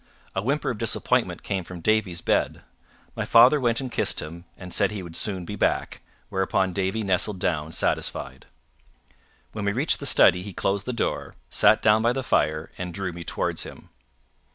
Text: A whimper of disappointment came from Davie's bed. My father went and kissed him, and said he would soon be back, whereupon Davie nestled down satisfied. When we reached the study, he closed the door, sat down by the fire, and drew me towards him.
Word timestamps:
A 0.33 0.41
whimper 0.41 0.71
of 0.71 0.79
disappointment 0.79 1.43
came 1.43 1.63
from 1.63 1.79
Davie's 1.79 2.21
bed. 2.21 2.63
My 3.15 3.23
father 3.23 3.59
went 3.59 3.79
and 3.79 3.91
kissed 3.91 4.19
him, 4.19 4.45
and 4.57 4.73
said 4.73 4.89
he 4.89 5.03
would 5.03 5.15
soon 5.15 5.45
be 5.45 5.55
back, 5.55 6.01
whereupon 6.29 6.73
Davie 6.73 7.03
nestled 7.03 7.37
down 7.37 7.71
satisfied. 7.71 8.47
When 9.51 9.63
we 9.65 9.73
reached 9.73 9.99
the 9.99 10.07
study, 10.07 10.41
he 10.41 10.53
closed 10.53 10.87
the 10.87 10.91
door, 10.91 11.35
sat 11.51 11.83
down 11.83 12.01
by 12.01 12.13
the 12.13 12.23
fire, 12.23 12.71
and 12.79 12.95
drew 12.95 13.13
me 13.13 13.23
towards 13.23 13.61
him. 13.61 13.89